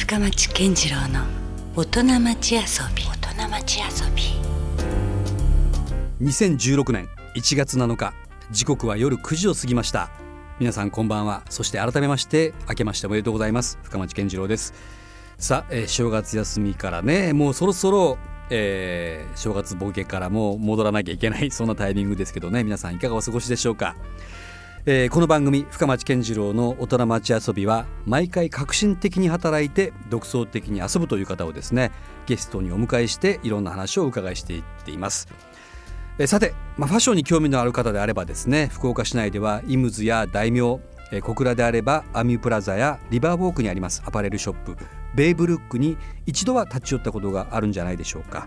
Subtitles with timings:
[0.00, 1.20] 深町健次郎の
[1.76, 2.60] 大人町遊
[2.96, 3.04] び。
[3.04, 3.86] 大人町遊
[4.16, 4.22] び。
[6.26, 8.14] 2016年1月7日
[8.50, 10.10] 時刻は夜9時を過ぎました。
[10.58, 11.42] 皆さんこんばんは。
[11.50, 13.78] そして改めまして明けましておめでとうございます。
[13.82, 14.72] 深町健次郎です。
[15.36, 18.16] さあ、えー正月休みからねもうそろそろ、
[18.48, 22.64] えー正月ボケからもう戻らなきゃいけないそんなタイミングですけどね。
[22.64, 23.94] 皆さんいかがお過ごしでしょうか
[24.86, 31.92] えーこの番組深町健次郎の大人町遊びは毎回革新的に働いて独創的に遊ぶという方をですね
[32.24, 35.28] ゲストにお迎えしていろんな話をお伺いしていっています。
[36.18, 40.80] えーさて、まあ、ファッションに興味のある方であればですね福岡市内ではイムズや大名
[41.12, 44.76] え小倉であればアミュプラザやリバーウォークにありますアパレルショップ
[45.14, 48.46] ベイブルックに一度は立ち寄ったことがあるんじゃないでしょうか。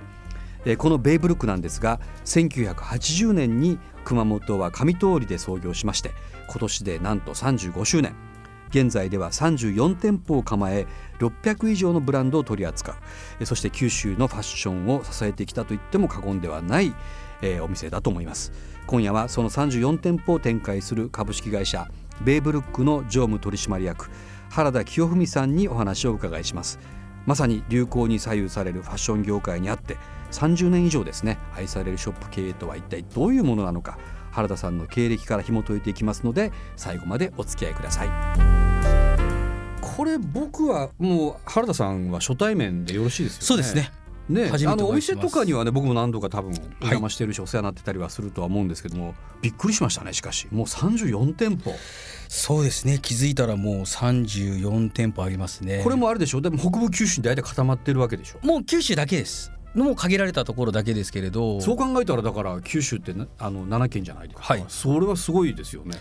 [0.77, 6.11] このベイブルックなんですが1980年に熊本は上通りで創業しまして
[6.49, 8.15] 今年でなんと35周年
[8.73, 10.87] 現在では34店舗を構え
[11.19, 12.97] 600以上のブランドを取り扱
[13.39, 13.45] う。
[13.45, 16.91] そして九州のファッションを支えてきたと言っても過言ではない、
[17.61, 18.51] お店だと思います。
[18.87, 21.87] 今夜はその34店舗を展開する株式会社
[22.23, 24.09] ベイブルックの常務取締役
[24.49, 26.79] 原田清文さんにお話を伺いします。
[27.25, 29.97] まさに流行に左右されるファッション業界にあって
[30.31, 33.97] 30年以上ですね愛されるショップ経営とは一体どういうものなのか
[34.31, 38.09] 原田さんの経歴から紐解いていきますので最後までお付き合いください
[39.81, 43.45] これ僕はもう原田さんは初対面でよろしいですよね？
[43.45, 43.91] そうですね。
[44.29, 50.47] ね、あのお店とかにはね僕も何度か多分お邪魔してるし、お世話になってたりはするとは思うんですけどもびっくりしましたねしかし。
[50.49, 51.73] もう34店舗。
[52.29, 52.99] そうですね。
[53.01, 55.81] 気づいたらもう34店舗ありますね。
[55.83, 56.41] これもあれでしょ？
[56.41, 58.45] でも北部九州に大体固まってるわけでしょ？
[58.45, 59.51] もう九州だけです。
[59.75, 61.59] もう限られたところだけですけれど。
[61.59, 64.65] そう考えたらだから九州ってなあの7県じゃないですか、はい。
[64.67, 65.97] それはすごいですよね、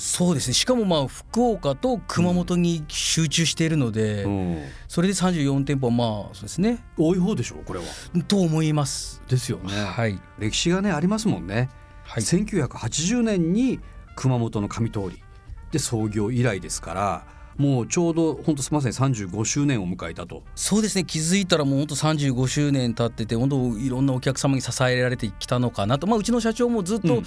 [0.00, 0.54] そうですね。
[0.54, 6.82] しかもまあ福岡と熊本に集中しているので、うん、それで34店舗はまあそうですね。
[6.96, 7.84] 多い方でしょこれは
[8.26, 9.22] と思います。
[9.28, 10.18] ですよね、はい。
[10.38, 11.68] 歴史がねありますもんね、
[12.04, 12.22] はい。
[12.22, 13.78] 1980年に
[14.16, 15.22] 熊本の上通り
[15.70, 17.26] で創業以来ですから
[17.60, 20.42] もうちょうど本当まさに35周年を迎えたと。
[20.54, 21.04] そうですね。
[21.04, 27.22] 気づいたらもう本当35周年経ってて本当いろんなお客様に支えられてきたのかなと、まあ、うちの社長もずっと、うん。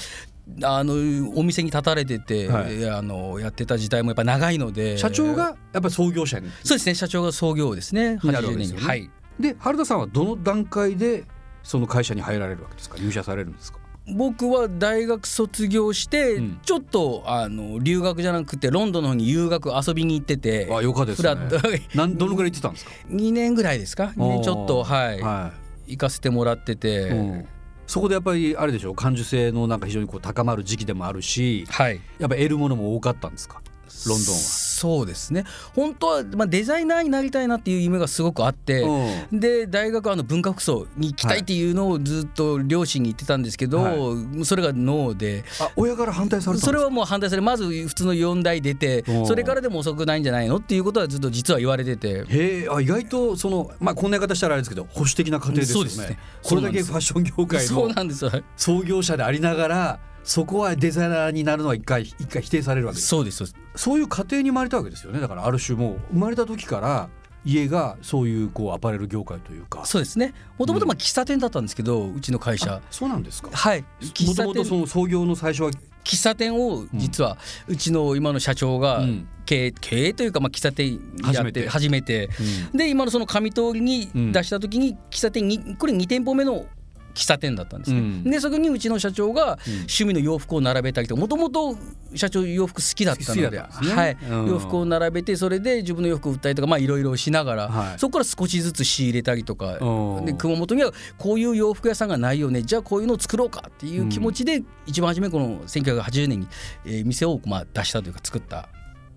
[0.66, 0.94] あの
[1.38, 2.90] お店に立たれてて、はい。
[2.90, 4.98] あのやってた時代もやっぱ長いので。
[4.98, 6.50] 社長がやっぱり創業者に。
[6.64, 6.96] そうですね。
[6.96, 8.18] 社長が創業ですね。
[8.24, 8.32] に。
[8.32, 8.82] なるわけ80ですよね。
[8.82, 9.10] 年にはい。
[9.40, 11.26] で原田さんはどの段階で
[11.62, 12.98] その会社に入られるわけですか？
[12.98, 13.78] 入社されるんですか？
[14.06, 16.60] 僕は大学卒業して、うん。
[16.64, 21.30] ちょっとあの留学じゃなくてロンドンの方に留学遊びに行っててあよかですね。
[21.96, 25.54] なんどのぐらい行ってたんですか？2年ぐらいですか？2年ちょっとはい、は
[25.88, 27.46] 行かせてもらってて、い、うん。
[27.88, 28.92] そこでやっぱりあれでしょ？
[28.92, 32.00] う感受性のなんか非常にこう高まる時期でもあるしはい。
[32.20, 33.62] やっぱ得るものも多かったんですか？
[34.08, 34.64] ロンドンは。
[34.84, 35.46] そうですね。
[35.76, 39.40] 本当は、まあ、デザイナーになりたいなっていう夢がすごくあって、うん。
[39.40, 45.46] で大学はあの文化服装に行きたいっていうのをずっと両親に言ってたんですけど、はそれがノーで。
[45.62, 49.26] あ親から反対されそれはもう反対されまず普通の4代出てうん。
[49.26, 52.26] それからでも遅くないんじゃないのっていうことはずっと実は言われてて。
[52.28, 55.90] へえあ意外とそのまあこんな言い方したらあれですけど保守的な家庭ですよね。
[55.90, 56.20] そうですね。
[56.44, 58.26] これだけファッション業界そうのなんです。
[58.26, 63.08] よ創業者でありながらそこはデザイナーになるのは一回一回否定されるわけです。
[63.08, 63.60] そうですそうです。
[63.76, 65.20] そういう家庭に生まれたわけですよね。
[65.20, 67.10] だからある種もう生まれた時から
[67.46, 69.86] 家がそういうこうアパレル業界というか。
[69.86, 70.34] そうですね。
[70.58, 72.76] もともとまあ喫茶店だったんですけどうちの会社。
[72.76, 73.50] あそうなんですか。
[73.52, 73.84] はい。
[74.00, 74.82] 喫茶もともとそ店。
[74.82, 75.72] の創業の最初は
[76.04, 79.28] 喫茶店を実はうちの今の社長がうん。
[79.46, 81.02] 経営経営というかまあ喫茶店
[81.34, 82.30] やって始めて。
[82.74, 86.66] で今のその上通りに出した時に喫茶店にこれ2店舗目の
[87.14, 88.24] 喫茶店だったんですね、うん。
[88.24, 91.76] でそこにうちの社長が趣味の洋服を並べたりともともと
[92.16, 93.68] 社長洋服好きだったのでね。
[93.94, 94.18] はい。
[94.30, 94.48] うん。
[94.48, 98.00] 洋服を並べてそれで自分の洋服を売ったりとかまあいろいろしながら、はい。
[98.00, 99.78] そこから少しずつ仕入れたりとか。
[99.78, 100.26] うん。
[100.26, 102.64] で熊本にはこういう洋服屋さんがないよね。
[102.64, 106.48] じゃあこういうのを作ろうかっていう気持ちで、一番初めこの1980年に、
[106.86, 108.70] えー店をまあ出したというか作った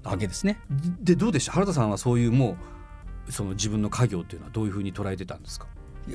[0.03, 0.59] わけですね。
[1.01, 1.53] でどうでした？
[1.53, 2.57] 原田さんはそういうも
[3.29, 5.67] うその自分の家業っていうのはどういうふうに捉えてたんですか？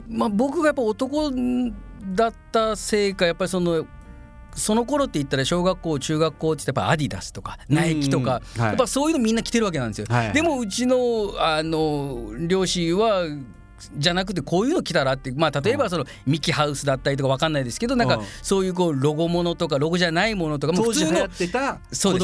[0.07, 1.31] まあ、僕がやっぱ男
[2.15, 3.85] だったせいかやっぱりその
[4.55, 10.07] その頃って言ったら小学校中学校ってやっぱアディダスとかナイキとか、やっぱそういうのみんな着てるわけなんですよ。
[10.09, 10.33] はいはい。
[10.33, 13.23] でもうちのあの両親は
[13.95, 18.25] じゃなくてこういうの着たらって、まあ、例えばそのミキハウスだったりとかわかんないですけどなんかうん。
[18.41, 21.27] そういうこうロゴものとかロゴじゃないものとかもう普通の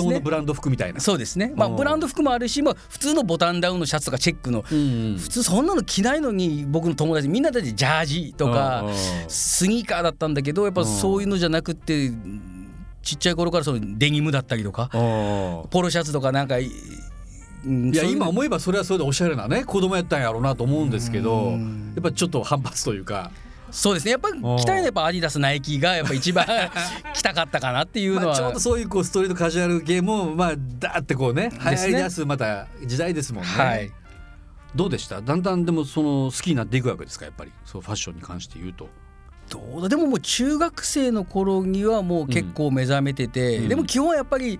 [0.03, 0.99] 子のブランド服みたいな。
[0.99, 1.75] そうですね、まあ、うん。
[1.75, 8.85] ブランド服もあるし、まあ、普通のボタンダウンのシャツとかチェックのうん普通そんなの着ないのに僕の友達みんなたちジャージとか
[9.27, 12.11] スニーカーだったんだけどやっぱそういうのじゃなくって
[13.01, 14.89] ちっちゃい頃からそのデニムだったりとか
[15.71, 16.69] ポロシャツとかなんかい
[17.67, 21.95] いや今思えばそれはそれでおしゃれなね子供やったんやろうなと思うんですけどやうん。
[21.97, 23.31] っぱちょっと反発というか。
[23.69, 24.11] そうですね。
[24.11, 26.45] やっぱり着たいのはやっぱアディダスナイキがやっぱ一番
[27.13, 31.91] 着たかったかなっていうのは、まあ、ちょうどそういうこうストリートカジュアル系もまあだーってこうね流ですね。
[31.91, 33.49] 行り出すまた時代ですもんね。
[33.49, 33.91] はい。
[34.73, 35.21] どうでした？
[35.21, 37.25] だんだんでもその好きになっていくわけですか？
[37.25, 37.51] やっぱり。
[37.65, 38.87] そうファッションに関して言うと。
[39.49, 39.89] どうだ？
[39.89, 43.67] でももう中学生の頃にはもう結構目覚めてて、うん。
[43.67, 44.59] でも基本はやっぱり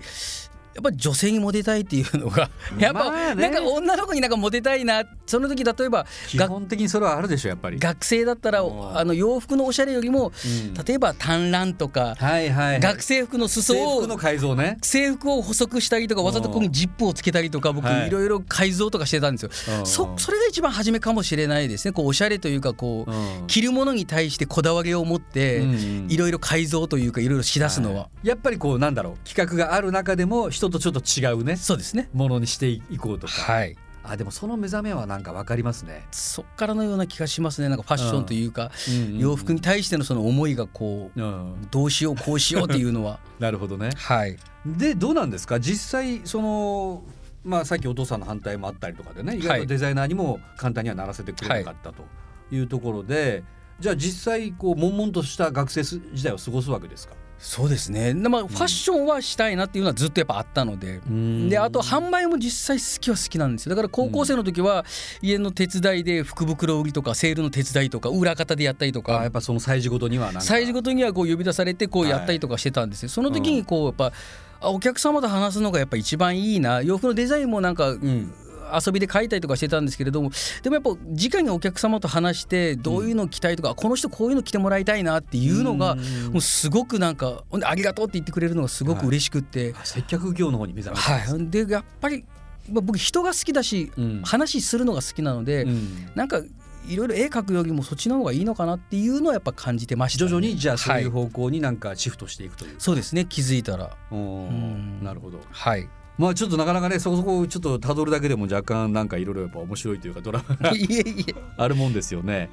[0.78, 3.50] やっぱり女性にモテたいっていうのがやっぱ、まあね。
[3.50, 7.80] なんか女の子になんかモテたいなその時例えば基本的にそれはあるでしょやっぱり。
[7.80, 8.96] 学生だったらうん。
[8.96, 10.74] あの洋服のおしゃれよりもうん。
[10.76, 12.72] 例えば短ランとかはいはい。
[12.74, 14.78] はい、学生服の裾を制服の改造ね。
[14.84, 18.08] 制服を細くしたりとかわざとここにジップをつけたりとか僕はい。
[18.08, 19.80] いろいろ改造とかしてたんですよ。
[19.80, 19.86] うん。
[19.88, 21.92] そそれが一番初めかもしれないですね。
[21.92, 23.48] こうおしゃれというかこううん。
[23.48, 29.28] 着るものに対してこだわりを持ってうんいろいろ改造というかいろいろしだすのは、やっぱりこうなんだろう。
[29.28, 31.56] 企画がある中でも人とちょっと違うね。
[31.56, 32.10] そうですね。
[32.14, 33.34] ものにしていこうとか。
[33.34, 33.76] はい。
[34.04, 36.06] あでもその目覚めはなんかわかりますね。
[36.12, 37.68] そっからのような気がしますね。
[37.68, 39.18] なんかファッションというか、うん。
[39.20, 43.20] 洋服に対してのその思いがこううん、どうしようこうしようっていうのは。
[43.40, 43.90] なるほどね。
[43.98, 44.38] はい。
[44.66, 45.60] でどうなんですか？
[45.60, 47.04] 実際その
[47.44, 52.04] まあさっきお父さんの反対もあったりとかでね意外とデザイナーにも簡単にはならせてくれなかったと
[52.52, 53.44] いうところで、
[53.80, 57.14] じゃあ実際こう悶々とした学生時代を過ごすわけですか？
[57.40, 58.14] そうですね。
[58.14, 61.02] でまあファッションはしたいなっていうのはずっとやっぱあったので。
[61.50, 63.72] であと販売も実際好きは好きなんですよ。
[63.72, 64.86] だから高校生の時は
[65.22, 69.20] 家の手伝いで福袋売りとかセールの手伝いとか裏方でやったりとか。
[69.20, 73.10] あやっぱその催事ごとには催事ごとにはこう呼び出されてこうやったりとかしてたんですよ。
[73.10, 74.12] その時にこうやっぱ
[74.60, 76.82] あお客様と話すのがやっぱ一番いいな。
[76.82, 78.34] 洋服のデザインもなんかうん
[78.74, 80.32] 遊びで描いたりとかしてたんですけれども
[80.64, 86.34] でもやっぱ直にお客様と話してどういうのを着たいとか、この人こういうの着てもらいたいなっていうのがうん。
[86.34, 92.26] もうすごくなんかありがとうって言ってくれるのがすごく嬉しくって、あ接客業の方に目覚めたんですはい、でやっぱり
[92.72, 94.22] まあ僕人が好きだし、うん。
[94.24, 96.12] 話するのが好きなので、うん。
[96.16, 96.42] なんか
[96.88, 103.96] いろいろ絵描くよりもそっちの方がいいのかなっていうのはやっぱ感じてました、ね、徐々にじゃあそういうはい方向になんかシフトしていくという、そうですね気づいたら。
[104.12, 105.04] うん。
[105.04, 105.40] なるほど。
[105.50, 105.88] はい
[106.18, 111.36] まあちょっとなかなかねそこそこちょっとたどるだけでも若干なんかいろいろやっぱ面白いというかドラマが いえいえ。
[111.58, 112.50] あるもんですよね。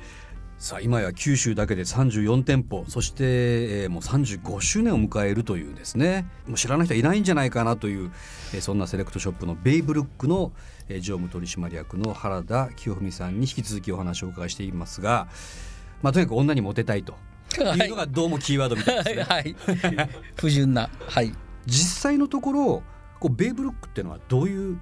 [0.57, 6.27] さあ今や九州だけで34店舗そして、えーもう35周年を迎えるというですね。
[6.47, 8.11] もう知らない人はいないんじゃないかなという、
[8.55, 10.53] えーそんなセレクトショップのベイブルックの、
[10.89, 15.27] えー常務取締役の原田清文さんに引き続きお話をお伺いしていますが、
[16.03, 17.15] まあ、とにかく女にモテたいと
[17.57, 19.23] いうのがどうもキーワードみたいですね。
[19.25, 19.57] はい。
[20.37, 20.89] 不純な。
[21.09, 21.35] はい。
[21.67, 22.83] 実際のところ
[23.25, 24.79] こうベイブルックっていうのはどういう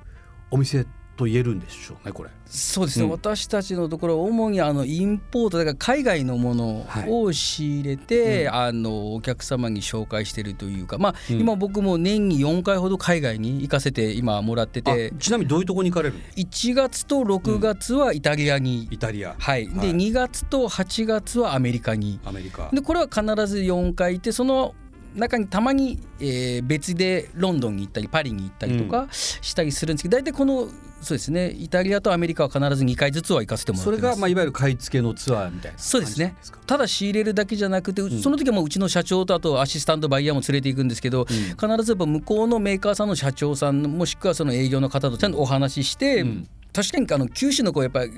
[0.50, 0.84] お店
[1.16, 2.30] と言えるんでしょうねこれ。
[2.44, 3.10] そうですね、うん。
[3.12, 8.54] 私たちのところは主にあのインポートだから海外のものを仕入れて、うん。
[8.54, 11.38] あのお客様に紹介してるというかまあ、うん。
[11.38, 15.12] 今僕も年に4回ほど海外に行かせて今もらってて。
[15.14, 19.90] あちなみにどういうところに行かれるの？1月と6月はイタリアに、イタリア、はい、ではい。
[19.92, 22.18] 2月と8月はアメリカに。
[22.24, 22.70] アメリカ。
[22.72, 24.74] でこれは必ず4回行ってその
[25.14, 30.68] 中にたまに、えー別でロンドンに行ったりパリに行ったりとかしたりするんですけど大体この
[31.02, 34.16] そうですねイタリアとアメリカは必ず2回ずつは行かせてもらっそれてます。
[34.16, 36.36] がまあいわゆる買い付けのツアーみたいなそうですね。
[36.66, 38.22] ただ仕入れるだけじゃなくて、ん。
[38.22, 46.48] その時はもううちの社長とあとアシスタントバイヤーも連れていくんですけど、必ずやっぱ向こうのメーカーさんの社長さんもしくはその営業の方とちゃんとお話しして、うん。
[46.72, 48.12] 確かにあの九州の子やっぱり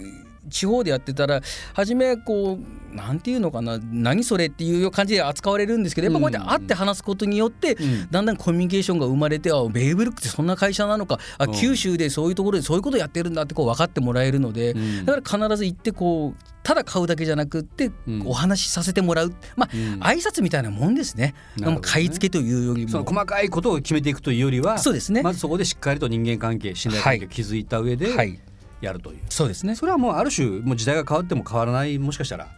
[0.48, 1.40] 地方でやってたら
[1.72, 8.08] 初めはこうなんていうのかな何それっていう感じで扱われるんですけどやっぱこうやって会って話すことによって、ん。
[8.10, 11.52] だんだんコミュニケーションが生まれてあベイブルックってそんな会社なのかあうん。
[11.52, 15.04] 九州でそういうところでそういうことやってるんだってこう分かってもらえるので、うん。
[15.04, 18.22] だから必ず行ってこうただ買うだけじゃなくってうん。
[18.26, 20.00] お話しさせてもらう、まあ、うん。
[20.00, 21.34] 挨拶みたいなもんですね。
[21.56, 21.78] ね。
[21.82, 22.90] 買い付けというよりも。
[22.90, 25.22] その細かいことを決めていくというよりはそうですね。
[25.22, 28.38] まずそこでしっかりと人間関係信頼関係を築いた上ではい
[28.80, 29.74] やるという、そうですね。
[29.74, 32.48] それはもうある種もう時代が変わっても変わらないもしかしたら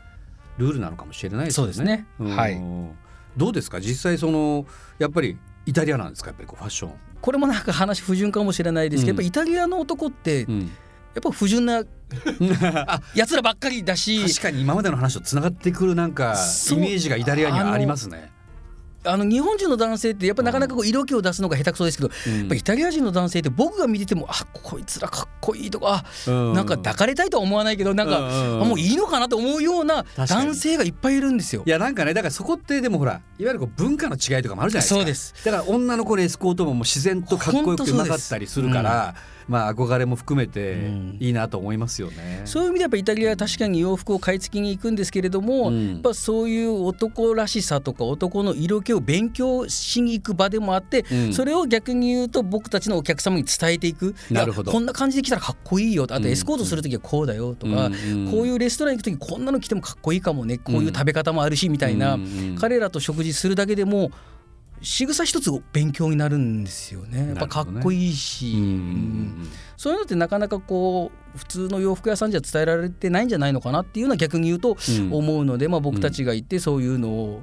[0.58, 1.72] ルールなのかもしれないですよね。
[1.74, 2.06] そうですね。
[2.18, 2.36] ん。
[2.36, 2.60] はい。
[3.36, 3.80] どうですか？
[3.80, 4.66] 実際その
[4.98, 6.28] やっぱりイタリアなんですか？
[6.30, 6.92] やっぱりこうファッション。
[7.20, 9.24] これもなんか話不純かもしれないですけど、うん。
[9.24, 10.70] やっぱイタリアの男ってやうん。
[11.18, 11.82] っぱ不純な
[13.14, 16.36] やつらばっかりだし確かに今までの話とつながってくるなんか
[16.70, 18.30] イメージがイタリアにはありますね。
[19.06, 22.38] あの日本人の男性ってやっぱなかなかこう色気を出すのが下手くそですけど、うん。
[22.40, 26.54] やっぱイタリア人の男性って僕が見ててもあこいつらかっこいいとかあうん。
[26.54, 28.20] なんか抱かれたいとは思わないけどなんか、
[28.60, 31.62] うんもういいのかなと思うような男性がいっぱいいるんですよ。
[31.64, 31.70] い。
[31.70, 34.94] やなんかねだからそこってでもほらいわゆるこう文化の違いとかもあるじゃないですか。
[34.96, 35.34] そうです。
[35.44, 39.14] だから女の子のエスコートももう自然とかっこよくうまかったりするから、
[39.48, 41.16] まあ憧れも含めてうん。
[41.20, 42.42] いいなと思いますよね。
[42.44, 45.92] そういう意味でやっぱイタリアは確かに洋服を買い付けに行くんですけれども、うん。
[45.92, 51.32] やっぱそういう男らしさとか男の色気を勉強しに行く場でもあって、うん。
[51.32, 54.14] それを逆に言うと僕たちのお客様に伝えていく。
[54.30, 54.72] なるほど。
[54.72, 56.06] こんな感じで来たらかっこいいよ。
[56.10, 56.22] あうん。
[56.22, 58.28] とエスコートする時はこうだよとか、うん。
[58.30, 60.58] こういうレストラン行く時こんなの着てもかっこいいかもね。
[60.58, 62.22] こういう食べ方もあるしみたいな、うん。
[62.22, 62.56] うん。
[62.58, 64.10] 彼らと食事するだけでも
[64.82, 67.28] 仕草一つ勉強になるんですよね。
[67.28, 77.42] やっぱかっこいいし、うんうんそういうのってなかなかこう普通の洋服屋さんじゃ伝えられてないんじゃないのかなっていうのは逆に言うとうん思うので、まあ、僕たちが行ってそういうのを。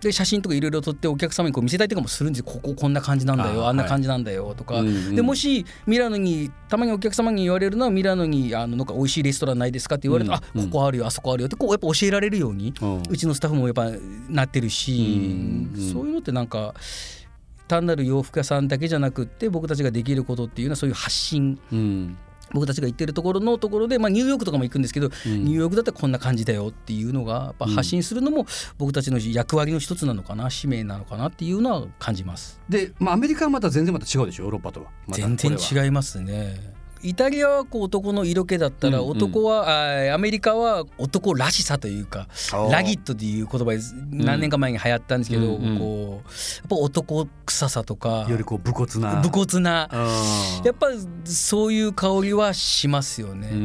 [0.00, 2.44] で写真とかいろいろ撮ってお客様にこう見せたりとかもするんですよ。
[2.46, 3.66] こここんな感じなんだよ。
[3.66, 13.02] ああんな感じなんだよとか、うんうんでもしミラノにたまにお客様に言われるのはミラノにあのなんか美味しいレストランないですかって言われると、うんあここあるよあそこあるよってこうやっぱ教えられるように、うん。
[13.08, 13.90] うちのスタッフもやっぱ
[14.28, 15.92] なってるし、うんうん。
[15.92, 16.74] そういうのってなんか
[17.68, 22.16] 単なる洋服屋さんだけじゃなくって僕たちができることっていうのはそういう発信うん
[22.52, 28.46] 僕たちが行ってるところのところで、まあ、ニューヨークとかも行くんですけど、うんニューヨークだったらこんな感じだよっていうのがやっぱ発信するのも
[28.78, 32.60] 僕たちの役割の一つなのかな使命なのかなっていうのは感じます。
[32.68, 34.90] で、まあ、アメリカはまた全然また違うでしょヨーロッパとは。
[35.08, 36.79] 全然違いますね。
[37.02, 39.10] イタリアはこう男の色気だったらうんうん。
[39.12, 42.28] 男は、あーアメリカは男らしさというか
[42.70, 43.78] ラギットっていう言葉で
[44.10, 46.22] 何年か前に流行ったんですけど、うんうんこうやっ
[46.68, 49.20] ぱ男臭さとかよりこう武骨な。
[49.22, 49.88] 武骨な。
[50.64, 50.88] やっぱ
[51.24, 53.48] そういう香りはしますよね。
[53.52, 53.56] う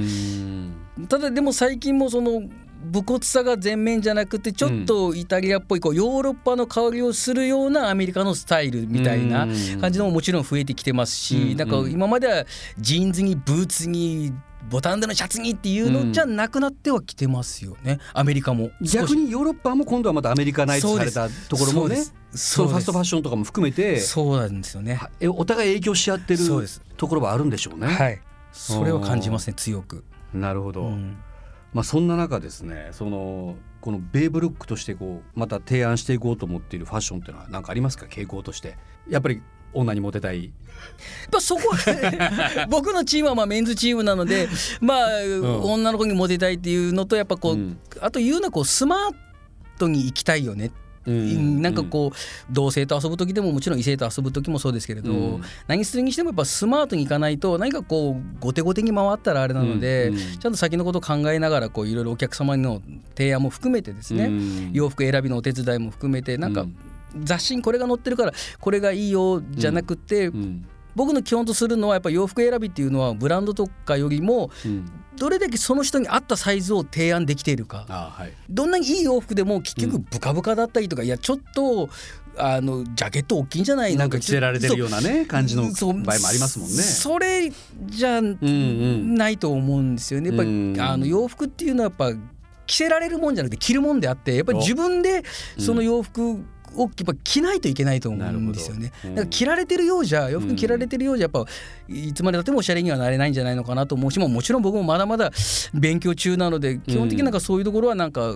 [1.01, 1.08] ん。
[1.10, 2.44] ただでも最近もその
[2.86, 9.48] 武骨さが全面じゃなくてちょっとイタリアっぽいこうヨーロッパの香りをするようなアメリカのスタイルみたいな
[9.80, 11.51] 感じのももちろん増えてきてますうん。
[11.51, 12.46] しなんか今までは
[12.77, 14.34] ジーンズにブーツに
[14.70, 18.00] ボタンでのシャツにっていうのじゃなくなってはきてますよね。
[18.13, 18.72] アメリカも。
[18.82, 21.98] 逆にヨーロッパも今度はまたアメリカナイズされたところもね。
[22.34, 24.00] そのファストファッシションとかも含めて。
[24.00, 24.74] そうなんです。
[24.74, 26.39] よねお互い影響し合ってる
[26.98, 27.88] ところはあるんでしょうね。
[27.88, 28.20] はい。
[28.56, 31.18] それを感じますね強く、なるほど、うん
[31.74, 38.06] まあ、そんな中ですねそのこのベーブルックとしてこうまた提案していこうと思っているファッションっていうのは何かありますか？
[38.06, 38.78] 傾向として。
[39.10, 39.42] やっぱり
[39.74, 40.54] 女にモテたい。
[41.40, 44.48] そこは 僕のチームはまあメンズチームなので
[44.80, 45.08] まあ、
[45.64, 47.80] 女の子にモテたいっていうのとやっぱこう、うん。
[48.00, 49.16] あと言うのはこうスマー
[49.78, 50.72] トに行きたいよね、
[51.06, 52.18] なんかこう
[52.52, 55.42] 同性と遊ぶ時でももちろん異性と遊ぶ時もそうですけれど、うん。
[55.68, 60.16] 何するにしてもやっぱスマートに行かないと何かこう後手後手に回ったらあれなので、うん。
[60.16, 60.40] うん。
[60.40, 62.82] ちゃんと先のことを考えながらこういろいろお客様の
[63.16, 64.72] 提案も含めてですね、うん。
[64.74, 66.76] 洋服選びのお手伝いも含めてなんかうん。
[67.24, 74.86] 雑誌にこれが載ってるからこれがいいよじゃなくて、うん僕の基本とするのはやっぱ洋服選びっていうのはブランドとかよりもうん。
[75.18, 77.86] どれだけその人に合ったサイズを提案できているか。
[77.88, 78.34] あはい。
[78.50, 81.90] どんなにいい洋服でも結局ブカブカだったりとか、いやちょっと
[82.38, 86.75] あのジャケット大きいんじゃないなんか着せられてるようなね感じの場合もありますもんね。
[86.75, 87.50] それ
[87.86, 90.30] じゃないと思うんですよね。
[90.30, 92.20] やっぱりうんあの洋服っていうのはやっぱ
[92.68, 95.24] 着せられるもんじゃなくて着るもんであってやっぱり自分で
[95.58, 96.44] その洋服
[96.77, 98.91] をやっぱ着ないといけないと思うんですよね。
[99.03, 101.46] うんだから着られてるようじゃ洋服に着られてるようじゃやっぱ
[101.89, 105.32] いつまでたってもおしゃれにはなれないんじゃないのかなと思うしももちろん僕もまだまだ
[105.74, 108.36] 勉強中なので基本的になんかそういうところはなんか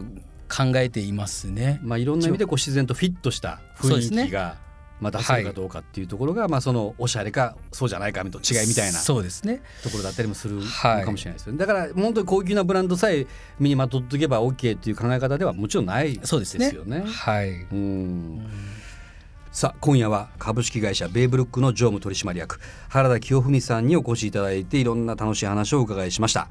[0.49, 1.79] 考えていますね。
[1.83, 4.57] まあいろんな意味でこう自然とフィットした雰囲気が
[4.99, 9.61] まあ出せるかどうかっていうところがまあそのおしゃれかそうじゃないかと違いみたいなそうですね。
[9.83, 11.57] ところだったりもするかもしれないですよね。
[11.59, 13.27] だから本当に高級なブランドさえ
[13.59, 16.71] 身にまとっておけば OK っていう考え方ではもちろんないですそうですね。
[16.71, 17.03] よね。
[17.05, 17.49] はい。
[17.71, 18.45] うん
[19.51, 26.49] さあ今夜は株式会社ベイブルックの常務取締役原田清文さんにお越しいただいていろんな楽しい話をお伺いしました。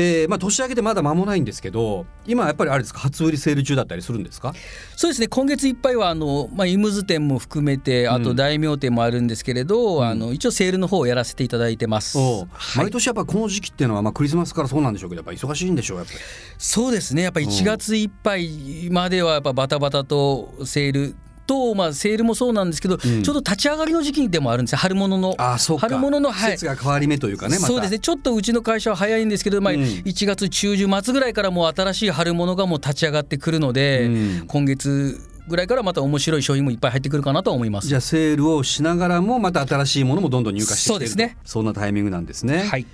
[0.00, 3.00] えーまあ、年明けてまだ間もないんですけど今やっぱりあれですか？
[3.00, 4.54] 初売りセール中だったりするんですか？
[4.94, 5.26] そうですね。
[5.26, 12.16] 今月いっぱいはあの、まあ、イムズ店も含めてあと大名店もあるんですけれど、あの一応セールの方をやらせていただいてます。
[12.16, 16.18] はい毎年やっぱこの時期っていうのは、まあ、クリスマスからそうなんでしょうけどやっぱ忙しいんでしょうやっぱり。
[16.58, 17.22] そうですね。
[17.22, 21.16] やっぱり1月いっぱいまではやっぱバタバタとセール
[21.48, 22.98] と、まあ、セールもそうなんですけど、ん。
[22.98, 24.78] ちょっと立ち上がりの時期でもあるんですよ。
[24.78, 25.34] 春物の。
[25.38, 25.88] ああそうか。
[25.88, 26.52] 春物の、季はい。
[26.52, 27.66] 節が変わり目というかねまた。
[27.66, 27.98] そうですね。
[27.98, 29.80] ちょっとうちの会社は早いんですけど、まあ、うん。
[29.80, 34.08] 1月中旬末ぐらいからもう新しい春物がもう立ち上がってくるので、う
[34.44, 34.44] ん。
[34.46, 37.88] 今月ぐらいからまた面白い商品もいっぱい入ってくるかなとは思います。
[37.88, 41.36] じゃあセールをしながらもまた新しいものもどんどん入荷してきてそうですね。
[41.42, 42.64] とそんなタイミングなんですね。
[42.64, 42.86] はい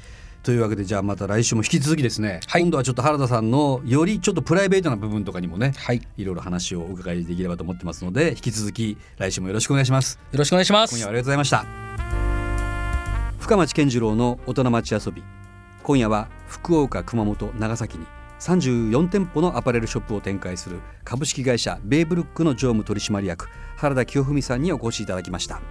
[0.44, 2.62] というわけでじゃあまた来週も引き続きですね、はい。
[2.62, 10.18] 今度はちょっと原田さんのよりちょっとプライベートな部分とかにもね、はい、よいろいろ話をお伺いできればと思ってますので引き続き来週もよろしくお願いします。
[10.38, 10.90] ろしくお願いします。
[10.92, 11.64] 今夜はありがとうございました。
[13.40, 15.22] 深町健次郎の大人町遊び。
[15.82, 18.06] 今夜は福岡熊本長崎に
[18.40, 25.62] 34店舗のアパレルショップを展開する株式会社ベイブルックの常務取締役原田清文さんにお越しいただきました。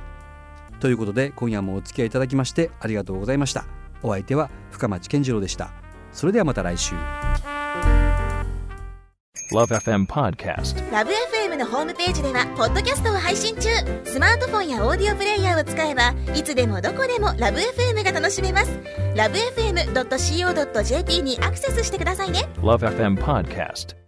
[0.80, 5.72] ということで今夜もお付き合いいただきましてありがとうございましたお相手は深町健次郎でした。
[6.12, 6.94] それではまた来週。
[9.52, 13.70] LoveFM Podcast ラブ f m のホームページではポッドキャストを配信中。
[14.04, 18.80] スマートフォンやオーディオプレイヤーを使えばいつでもどこでもラブ f m が楽しめます。
[19.16, 22.50] ラブ FM.co.jp にアクセスしてくださいね。
[22.58, 24.03] LoveFM Podcast